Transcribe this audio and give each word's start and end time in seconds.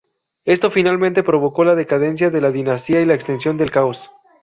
Esto 0.45 0.71
finalmente 0.71 1.21
provocó 1.21 1.63
la 1.63 1.75
decadencia 1.75 2.31
de 2.31 2.41
la 2.41 2.49
dinastía 2.49 3.01
y 3.01 3.05
la 3.05 3.13
extensión 3.13 3.59
del 3.59 3.69
caos. 3.69 4.09